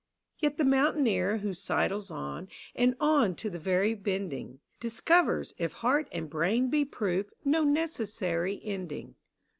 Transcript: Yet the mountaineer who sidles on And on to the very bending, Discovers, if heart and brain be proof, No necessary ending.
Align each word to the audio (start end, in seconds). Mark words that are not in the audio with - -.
Yet 0.39 0.57
the 0.57 0.65
mountaineer 0.65 1.37
who 1.37 1.53
sidles 1.53 2.09
on 2.09 2.47
And 2.73 2.95
on 2.99 3.35
to 3.35 3.51
the 3.51 3.59
very 3.59 3.93
bending, 3.93 4.59
Discovers, 4.79 5.53
if 5.59 5.73
heart 5.73 6.07
and 6.11 6.27
brain 6.27 6.71
be 6.71 6.85
proof, 6.85 7.29
No 7.45 7.63
necessary 7.63 8.59
ending. 8.63 9.13